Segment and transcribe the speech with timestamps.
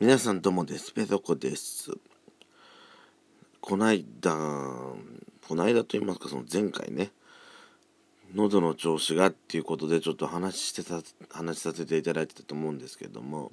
[0.00, 0.92] 皆さんどうもです。
[0.92, 1.90] ペソコです。
[3.60, 7.10] こないだ、こないだと言いますか、その前回ね、
[8.32, 13.52] 喉の調子がっていうことでちょっと話してた、話させていただいてたと思うんですけども、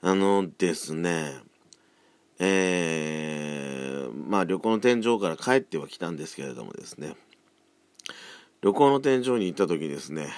[0.00, 1.34] あのですね、
[2.38, 7.16] えー、まあ旅行の天井から帰ってはきたんですけれどもですね、
[8.62, 10.32] 旅行の天井に行った時ですね、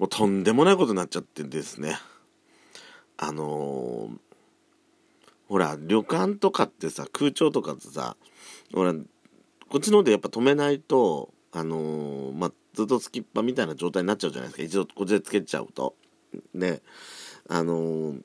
[0.00, 1.96] もうとんでもないことになっちゃってですね、
[3.22, 4.18] あのー、
[5.46, 8.16] ほら、旅館とかってさ、空調とかってさ、
[8.72, 14.62] ほら、こっちの方でやっぱ止めないと、あのー、まあ、ずっとつきっぱみたいな状態になっちゃうじゃないですか。
[14.62, 15.96] 一度こっちでつけちゃうと。
[16.54, 16.80] ね、
[17.46, 18.22] あのー、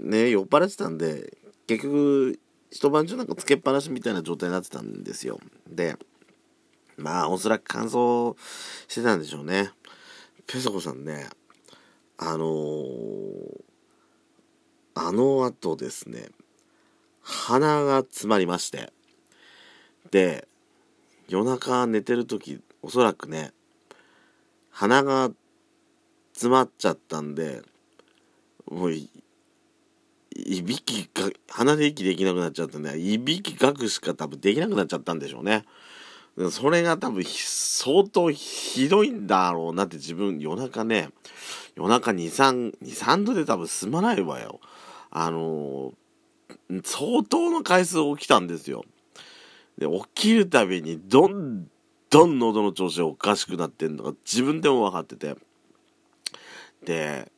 [0.00, 2.40] ね、酔っ払ってたんで、結局、
[2.70, 5.40] 一晩中なんかつけっぱなしみたいな状態になってたんですよ。
[5.68, 5.96] で、
[6.96, 8.34] まあ、おそらく乾燥
[8.88, 9.72] してたんでしょうね。
[10.46, 11.28] ペソコさんね、
[12.16, 13.71] あのー
[14.94, 16.28] あの後ですね、
[17.22, 18.92] 鼻が詰まりまして、
[20.10, 20.46] で、
[21.28, 23.52] 夜中寝てる時、おそらくね、
[24.70, 25.30] 鼻が
[26.32, 27.62] 詰まっちゃったんで、
[28.70, 29.08] もうい、
[30.62, 35.64] びきが、鼻で息できなくなっちゃったんで、いびきかくしか多分できなくなっちゃったんでしょうね。
[36.50, 41.10] それが多分相当ひどいんだろうなって自分夜中ね、
[41.76, 44.60] 夜中2、3、2、3度で多分済まないわよ。
[45.10, 48.84] あのー、相当の回数起きたんですよ。
[49.76, 51.66] で、起きるたびにどん
[52.08, 55.36] どん喉の調子がおかしくなってんのが自分でも分かってて。
[56.84, 57.30] で、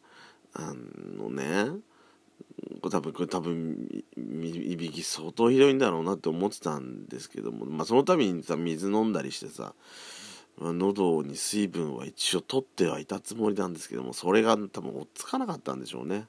[0.52, 0.72] あ
[1.18, 1.72] のね、
[2.82, 9.74] 多分これ多分いびき相当ひどいんだろうなって思ってたんですけども、まあ、その度にさ水飲んだりしてさ
[10.58, 16.26] まあ喉に水分は一応取ってはいたつもりなんですけどもそれが多分追っつかなかったんでしょうね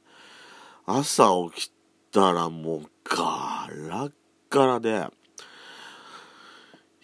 [0.86, 1.72] 朝起き
[2.12, 4.12] たらもうガラッ
[4.50, 5.08] ガラで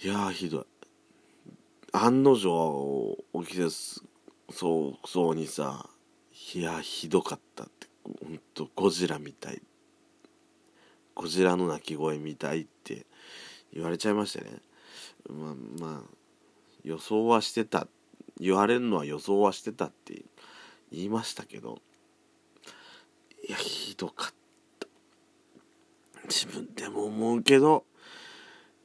[0.04, 0.66] いやひどい
[1.92, 5.90] 案の定起きてそうそうにさ
[6.54, 7.68] いやひどかった
[8.04, 9.62] ほんとゴジラみたい。
[11.16, 13.06] ゴジラの鳴き声みたいって
[13.74, 14.52] 言われちゃいましてね。
[15.30, 16.10] まあまあ
[16.84, 17.88] 予想はしてた。
[18.40, 20.24] 言われるのは予想はしてたって
[20.92, 21.82] 言いましたけど。
[23.48, 24.34] いやひどかっ
[24.80, 24.88] た。
[26.28, 27.84] 自分でも思うけど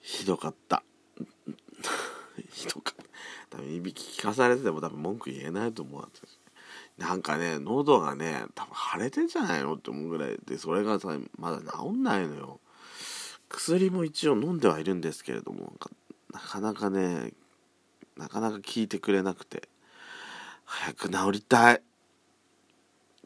[0.01, 0.83] ひどかった。
[2.51, 3.07] ひどかった。
[3.51, 6.36] 多分いびき聞かされてても多分文句言えないと思うんです
[6.99, 12.61] なんかね喉がね多分腫れてんじゃないのって思うぐらいでそれがさまだ治んないのよ。
[13.49, 15.73] 薬も一応飲んではいるんですけれども
[16.33, 17.33] なかなかね
[18.17, 19.69] なかなか効いてくれなくて。
[20.67, 21.83] 早く治りたい。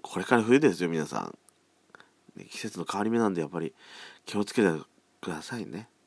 [0.02, 1.38] これから冬ですよ皆さん、
[2.38, 3.74] ね、季節の変わり目なんでやっぱり
[4.24, 4.68] 気をつけて
[5.20, 5.88] くださいね「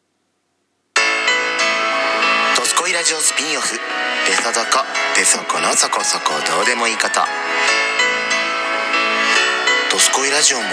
[2.83, 3.79] ドスコイラジオスピンオフ」
[4.27, 4.83] 「ベソドコ
[5.15, 7.21] ベソコのそこそこどうでもいいこと」
[9.89, 10.63] 「ドスコイラジオ」も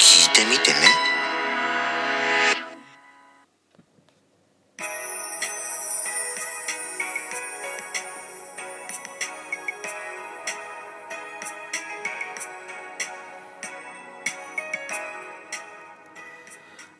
[0.00, 0.76] 聞いてみてね。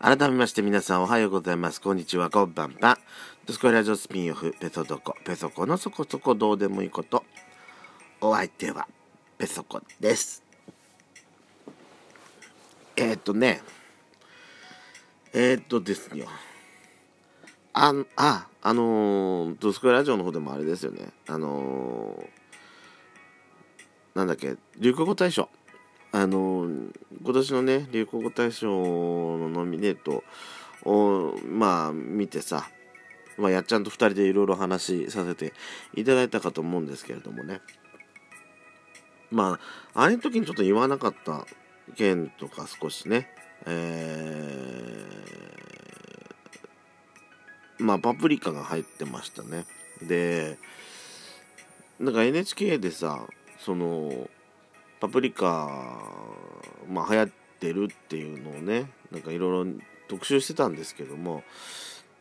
[0.00, 1.80] 改めまして皆さんおはようございます。
[1.80, 2.98] こんにちは、こんばんは。
[3.48, 7.25] ドスコイラジオスピンオフ、ペソドコ、ペソコのそこそこどうでもいいこと。
[8.20, 8.86] お相手は、
[9.38, 10.42] ペソコです。
[12.94, 13.62] えー、っとね、
[15.32, 16.26] えー、っとですよ。
[17.72, 21.09] あ、あ、あのー、ドスコイラジオの方でもあれですよね。
[21.26, 25.48] あのー、なんだっけ、流行語大賞。
[26.12, 26.69] あの
[27.22, 28.69] 今年のね流行語大賞
[29.38, 30.22] のノミネート
[30.84, 32.69] をまあ見てさ、
[33.38, 35.53] まあ、やっちゃんと2人でいろいろ話させて
[35.94, 37.60] いただいたかと思うんですけれどもね。
[39.31, 39.59] ま
[39.94, 41.47] ああれの時にちょっと言わなかった
[41.94, 43.28] 件とか少しね。
[43.66, 49.66] えー、まあパプリカが入ってましたね。
[50.03, 50.59] で
[52.01, 53.27] なんか NHK でさ
[53.59, 54.28] その
[55.01, 56.01] パプリカ、
[56.89, 57.28] まあ、流行っ
[57.60, 59.72] てるっていうのをねなんかいろいろ
[60.09, 61.42] 特集してたんですけども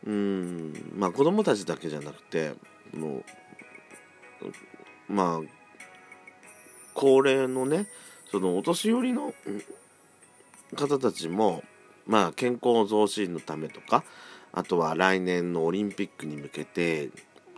[0.06, 0.92] うん。
[0.96, 2.54] まあ子供たちだけじゃなくて
[2.94, 5.48] もうまあ
[6.94, 7.86] 高齢のね
[8.30, 9.32] そのお年寄りの
[10.76, 11.62] 方たちも
[12.06, 14.04] まあ健康増進のためとか
[14.52, 17.10] あとは来年のオリンピックに向けて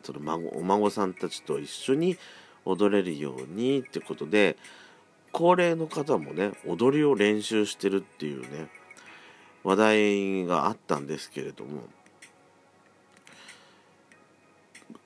[0.02, 2.16] その孫お孫さんたちと一緒に
[2.64, 4.56] 踊れるようにってことで
[5.32, 8.69] 高齢の方もね踊りを練習してるっていうね
[9.62, 11.82] 話題があったんですけれども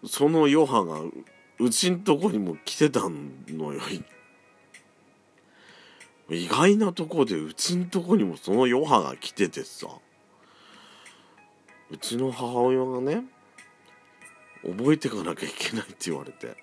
[0.06, 1.00] その余波が
[1.58, 3.80] うちんとこにも来てたのよ。
[6.30, 9.88] 意外なとこでうちんとこにもその余波が来ててさ。
[11.90, 13.24] うちの母親がね
[14.62, 16.56] 覚えてかなきゃいけないって言われて。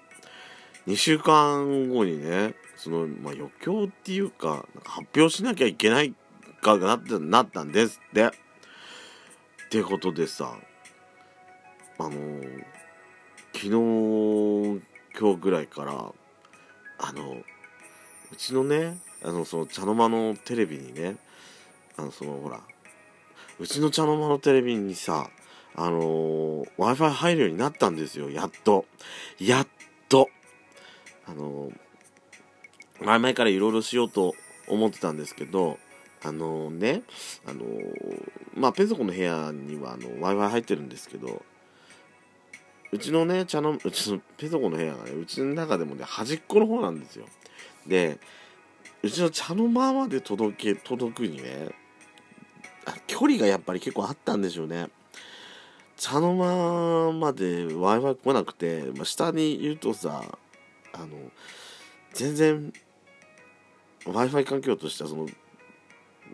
[0.88, 6.15] 2週間後にねその、まあ、余興っていうか発表しなきゃいけない
[6.61, 8.25] かがなってなったんですって。
[8.27, 8.29] っ
[9.69, 10.57] てことでさ
[11.97, 12.63] あのー、
[13.62, 14.81] 昨日
[15.19, 17.38] 今日ぐらいからあの
[18.31, 21.18] うちのねあのその茶の間のテレビにね
[21.96, 22.62] あのそのほら
[23.60, 25.30] うちの茶の間のテレビにさ
[25.75, 28.86] あの、w i f i 入るようになったんですよやっと。
[29.40, 29.68] やっ
[30.10, 30.28] と。
[31.25, 31.72] あの、
[33.00, 34.34] 前々からいろいろしようと
[34.68, 35.78] 思ってたんですけど
[36.24, 37.04] あのー、ね
[37.46, 37.63] あの
[38.54, 41.44] まあペソコの部屋には w i f i 入ってるんですけど
[42.91, 47.25] うちのね茶のうちのペソコの部屋がねうちの中でもね端っこの方なんですよ。
[47.88, 48.19] で
[49.03, 51.69] うちの茶の間まで届け届くにね
[53.07, 54.89] 距離がやっぱり結構あったんでしょうね。
[55.97, 60.23] 茶の間まで w i f i 来なくて、まあ、下にいるとさ
[60.93, 61.07] あの
[62.13, 62.73] 全然
[64.05, 65.27] w i f i 環境としてはその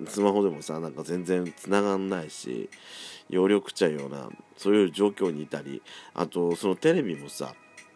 [0.07, 2.69] スマホでもさなんか全然繋がんないし
[3.29, 5.81] 容量食っちゃうようなそういう状況にいたり
[6.13, 7.53] あとそのテレビもさ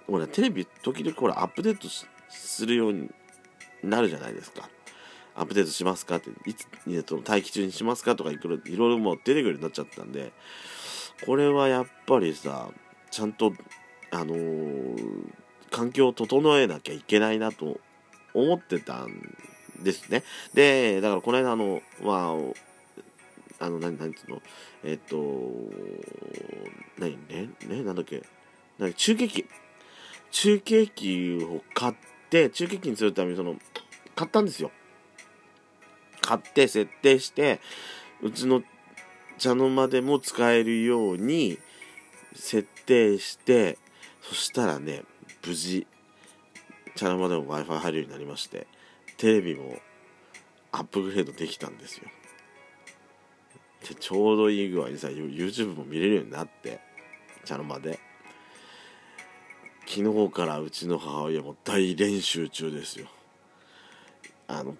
[0.08, 1.88] ほらテレビ時々ほらアップデート
[2.30, 3.10] するように
[3.84, 4.70] なるじゃないですか。
[5.34, 10.34] アップデートしますかっていつ、えと、待機中にしますかとかいろいろもう出てくるようになっちゃったんで
[11.26, 12.68] これはやっぱりさ
[13.10, 13.54] ちゃんと
[14.12, 14.98] あのー、
[15.70, 17.80] 環境を整えなきゃいけないなと
[18.34, 19.38] 思ってたん
[19.82, 20.24] ですね。
[20.54, 22.71] でだからこの間あのまあ
[23.62, 24.42] あの何何つうの？
[24.84, 25.16] えっ、と
[26.98, 27.16] 何？
[27.30, 27.50] ね？
[27.68, 27.84] ね？
[27.84, 28.24] なんだっけ？
[28.80, 29.46] 何中継機。
[30.32, 31.96] 中継機を買っ
[32.30, 33.56] て中継機にするためにその
[34.16, 34.72] 買ったんですよ。
[36.22, 37.60] 買って設定して
[38.22, 38.64] うちの
[39.38, 41.60] 茶の間でも使えるように
[42.34, 43.78] 設定して
[44.22, 45.04] そしたらね
[45.46, 45.86] 無事
[46.96, 48.68] 茶の間でも w i f i 入るようになりまして
[49.18, 49.78] テレビも
[50.72, 52.08] アップグレードできたんですよ。
[53.88, 56.80] でちょうどいい具合にさ YouTube も見れるようになって
[57.46, 58.00] 茶の間で。
[59.94, 63.08] 昨日からうちの母親も大練習中ですよ。
[64.48, 64.78] あの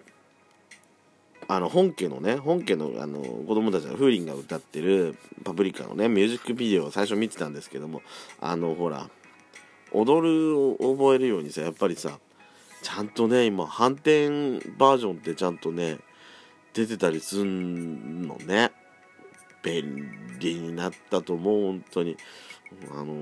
[1.48, 8.00] あの本家のね本家のあの子供たちの風鈴が歌ってるパプリカのねミュージックビデオを最初見てたんですけども
[8.40, 9.10] あのほら
[9.92, 12.18] 踊るを覚えるようにさやっぱりさ
[12.82, 14.30] ちゃんとね今反転
[14.78, 15.98] バージョンってちゃんとね
[16.72, 18.70] 出てたりすんのね。
[19.62, 22.16] 便利になったと思う本当に。
[22.90, 23.14] あの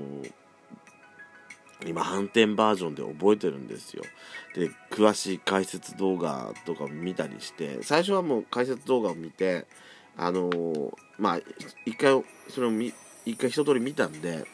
[1.85, 4.03] 今反転バージョンで覚えてるんですよ。
[4.55, 9.65] で詳しい解説動画とか見たりして最初はもう解説動画を見て
[10.15, 10.51] あの、
[11.17, 11.39] まあ
[11.85, 12.71] 一回それを
[13.25, 14.45] 一回一通り見たんで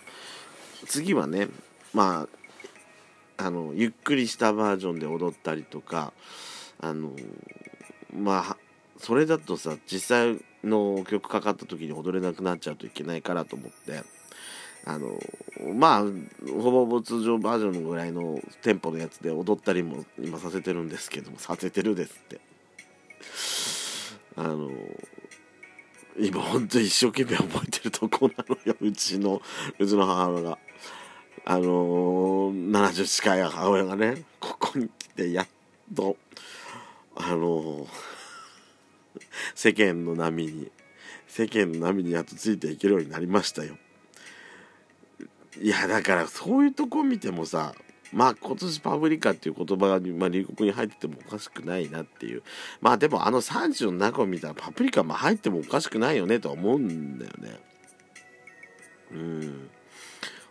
[0.86, 1.48] 次はね
[1.94, 2.28] ま
[3.38, 6.14] ああのゆっくりしたバージョンで踊ったりとか
[6.80, 7.12] あの、
[8.16, 8.58] まあ
[9.00, 14.04] それだとさ実際の曲かかった時に踊れなくなっちゃうといけないからと思って。
[14.90, 15.20] あの
[15.76, 22.40] まあほぼほぼ通常バージョンのぐらいのテンポのやつで踊ったりも今させてるんですけどもさせてるですって。
[24.38, 24.70] あの
[26.18, 29.42] 今ほんと一生懸命覚えてるとこなのようちの
[29.78, 30.58] うちの母親が。
[31.50, 35.48] あのー、70近い母親がねここに来てやっ
[35.96, 36.18] と
[37.16, 37.88] あのー、
[39.58, 40.72] 世間の波に
[41.28, 43.76] 世間の波にやっとついていけるようになりましたよ。
[45.60, 47.74] いやだからそういうとこ見てもさ
[48.14, 52.44] まあ今年パブリカっていう言葉が、まあ、流行に入っててもおかしくないなっていう。
[52.82, 57.60] まあでもあの30の中を見たらパプリカも入ってもおかしくないよねとは思うんだよね。
[59.12, 59.70] うん。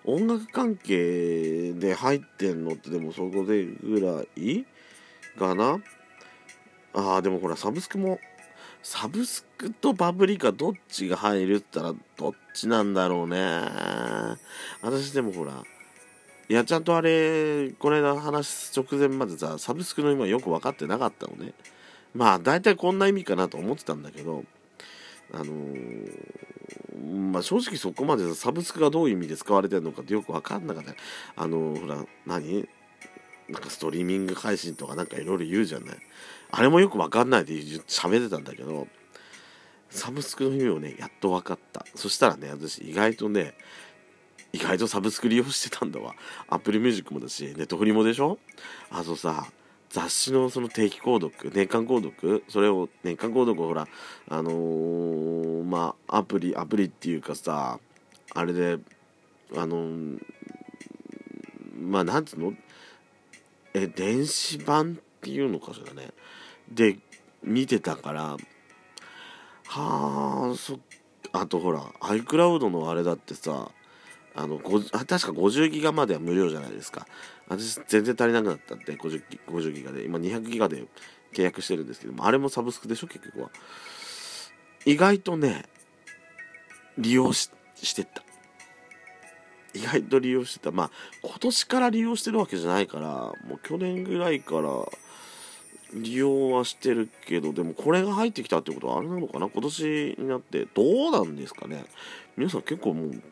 [0.04, 4.66] 音楽関係で入ってんのってでもそこでぐらい
[5.38, 5.78] かな？
[6.92, 8.18] ああでもほらサブスクも
[8.88, 13.37] サブスクとパブリカどっちが入るって言ったらどっちなんだろうね。
[14.81, 15.64] 私でもほら、
[16.49, 21.52] いや、ちゃんとあれ、この間話す直前までさ、サブスクの今よく分かってなかったのね。
[22.14, 24.45] まあ、大体こんな意味かなと思ってたんだけど、
[25.33, 30.95] あのー、まあ正直そこまでサブスクがどういう意味で使われてるのかってよく分かんなかった。
[31.35, 32.69] あのー、ほら、何？
[33.49, 35.97] なんかストリーミング配信とかなんかいろいろ言うじゃない
[36.50, 38.86] あれもよくわかんないで喋ってたんだけど
[39.90, 41.84] サブスクの意味をねやっと分かった。
[41.94, 43.54] そしたらね私意外とね
[44.52, 46.14] 意外とサブスク利用してたんだわ。
[46.48, 48.38] Apple Music もだし、ネットフリもでしょ？
[48.90, 49.46] あとさ、
[49.90, 53.86] 雑誌のその定期購読、年間購読、それを、年間購読をほら、
[54.28, 57.78] あのー、まあ、アプリ、アプリっていうかさ、
[58.34, 58.78] あれで、
[59.54, 60.20] あのー、
[61.78, 62.54] まあ、なんつうの？
[63.74, 66.11] え、電子版っていうのかしらね。
[66.71, 66.99] で、
[67.42, 68.37] 見てたから、
[69.64, 70.78] はあ、そ
[71.33, 73.73] あとほら、iCloud のあれだってさ、
[74.37, 77.09] あの確か50ギガまでは無料じゃないですか。
[77.49, 80.04] 私全然足りなくなったって 50, 50ギガで。
[80.04, 80.85] 今200ギガで
[81.35, 83.50] 契約してるんですけどもあれもサブスクでしょ結局は。
[84.85, 85.64] 意外とね
[86.99, 87.50] 利用し
[87.97, 88.23] てった。
[89.73, 90.71] 意外と利用してた。
[90.71, 90.90] まあ
[91.23, 93.09] 今年から利用してるわけじゃないから
[93.49, 94.71] もう去年ぐらいから
[95.95, 99.49] 利用はしてるけどでもこれが入ってきたってことはあれなのかな？
[99.49, 101.85] 今年になってどうなんですかね？
[102.37, 103.23] 皆さん結構もう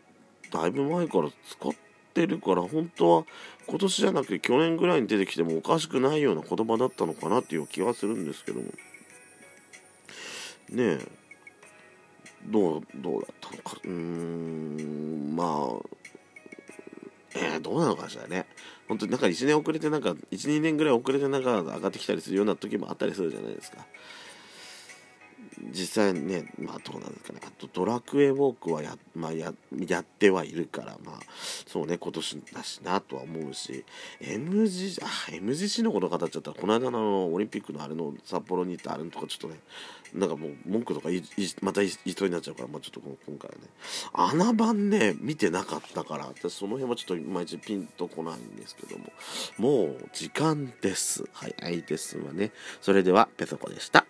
[0.52, 1.72] だいぶ前から使っ
[2.14, 3.24] てるから本当は
[3.66, 8.66] 今年じゃなくて去年ぐらいに出てきてもおかしくないような言葉だったのかなっていう気はするんですけども。
[8.66, 8.72] ね
[10.76, 10.98] え。
[12.46, 13.76] どうどうだったのか？
[13.82, 15.88] うーんまあ
[17.34, 18.43] えー、どうなのかしらね。
[18.88, 23.78] 本当になんか1年遅れてなんか12年ぐらい遅れてなんか上がってきたりするような時もあったりするじゃないですか。
[25.74, 29.52] 実際ね、まあどうなんですかね、あとドラクエウォークはや,、まあや、
[29.86, 31.20] やってはいるから、まあ
[31.66, 33.84] そうね、今年だしなとは思うし、
[34.20, 39.60] MG、あ、MGC のこと語っちゃったら、この間のオリンピックのあれの札幌に行ったあれのとかちょっとね、
[40.14, 41.22] なんかもう文句とかいい
[41.60, 43.62] また言いそうになっちゃうから、まあちょっと今回はね、
[44.12, 49.12] 穴番ね、見てなかったから、私その辺はちょっといまいちピンとこないんですけども、
[49.58, 51.24] もう時間です。
[51.32, 52.52] はい、いですわね。
[52.80, 54.06] それでは、ペソコでした。